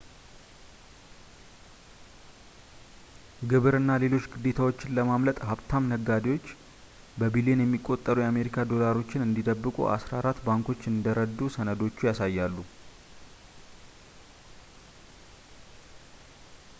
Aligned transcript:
ግብር 3.51 3.73
እና 3.81 3.97
ሌሎች 4.03 4.25
ግዴታዎችን 4.33 4.95
ለማምለጥ 4.97 5.37
ሀብታም 5.49 5.89
ደንበኞች 5.91 6.45
በቢሊየን 7.21 7.61
የሚቆጠሩ 7.65 8.17
የአሜሪካ 8.25 8.57
ዶላሮችን 8.71 9.25
እንዲደብቁ 9.27 9.77
አስራ 9.99 10.11
አራት 10.23 10.39
ባንኮች 10.49 10.81
እንደረዱ 10.95 11.39
ሰነዶቹ 11.59 11.99
ያሳያሉ 12.11 12.57